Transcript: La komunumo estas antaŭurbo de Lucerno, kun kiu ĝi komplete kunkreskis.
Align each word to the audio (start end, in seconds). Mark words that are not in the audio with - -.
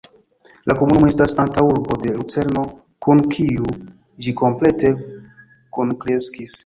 La 0.69 0.75
komunumo 0.77 1.09
estas 1.11 1.33
antaŭurbo 1.43 1.97
de 2.05 2.15
Lucerno, 2.15 2.63
kun 3.09 3.21
kiu 3.35 3.71
ĝi 4.27 4.35
komplete 4.43 4.93
kunkreskis. 5.77 6.57